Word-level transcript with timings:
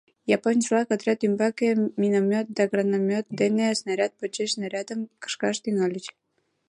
Японец-влак 0.35 0.87
отряд 0.95 1.19
ӱмбак 1.27 1.55
миномет 2.01 2.47
да 2.57 2.63
гранатомёт 2.71 3.25
дене 3.41 3.65
снаряд 3.81 4.11
почеш 4.19 4.49
снарядым 4.53 4.99
кышкаш 5.21 5.57
тӱҥальыч. 5.63 6.05